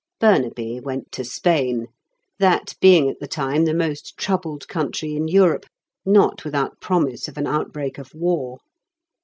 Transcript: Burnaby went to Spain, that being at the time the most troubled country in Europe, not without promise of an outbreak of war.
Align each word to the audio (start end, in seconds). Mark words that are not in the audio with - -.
Burnaby 0.19 0.79
went 0.79 1.11
to 1.11 1.23
Spain, 1.23 1.85
that 2.39 2.73
being 2.81 3.07
at 3.07 3.19
the 3.19 3.27
time 3.27 3.65
the 3.65 3.73
most 3.75 4.17
troubled 4.17 4.67
country 4.67 5.13
in 5.13 5.27
Europe, 5.27 5.67
not 6.03 6.43
without 6.43 6.79
promise 6.81 7.27
of 7.27 7.37
an 7.37 7.45
outbreak 7.45 7.99
of 7.99 8.11
war. 8.15 8.57